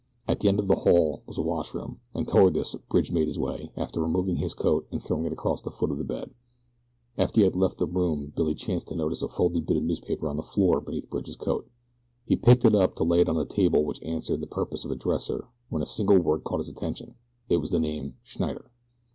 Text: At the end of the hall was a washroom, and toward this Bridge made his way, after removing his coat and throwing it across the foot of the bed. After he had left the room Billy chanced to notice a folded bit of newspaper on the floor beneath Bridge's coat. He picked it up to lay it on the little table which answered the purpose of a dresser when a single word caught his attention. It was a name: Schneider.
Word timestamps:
At 0.27 0.39
the 0.39 0.47
end 0.49 0.57
of 0.59 0.67
the 0.67 0.77
hall 0.77 1.21
was 1.27 1.37
a 1.37 1.43
washroom, 1.43 1.99
and 2.15 2.27
toward 2.27 2.55
this 2.55 2.73
Bridge 2.89 3.11
made 3.11 3.27
his 3.27 3.37
way, 3.37 3.71
after 3.77 4.01
removing 4.01 4.37
his 4.37 4.55
coat 4.55 4.87
and 4.91 4.99
throwing 4.99 5.25
it 5.25 5.31
across 5.31 5.61
the 5.61 5.69
foot 5.69 5.91
of 5.91 5.99
the 5.99 6.03
bed. 6.03 6.31
After 7.19 7.39
he 7.39 7.43
had 7.43 7.55
left 7.55 7.77
the 7.77 7.85
room 7.85 8.33
Billy 8.35 8.55
chanced 8.55 8.87
to 8.87 8.95
notice 8.95 9.21
a 9.21 9.27
folded 9.27 9.67
bit 9.67 9.77
of 9.77 9.83
newspaper 9.83 10.27
on 10.27 10.37
the 10.37 10.41
floor 10.41 10.81
beneath 10.81 11.11
Bridge's 11.11 11.35
coat. 11.35 11.69
He 12.25 12.35
picked 12.35 12.65
it 12.65 12.73
up 12.73 12.95
to 12.95 13.03
lay 13.03 13.21
it 13.21 13.29
on 13.29 13.35
the 13.35 13.41
little 13.41 13.55
table 13.55 13.83
which 13.85 14.01
answered 14.01 14.39
the 14.41 14.47
purpose 14.47 14.83
of 14.85 14.89
a 14.89 14.95
dresser 14.95 15.45
when 15.69 15.83
a 15.83 15.85
single 15.85 16.17
word 16.17 16.43
caught 16.43 16.57
his 16.61 16.69
attention. 16.69 17.13
It 17.47 17.57
was 17.57 17.71
a 17.71 17.79
name: 17.79 18.15
Schneider. 18.23 18.71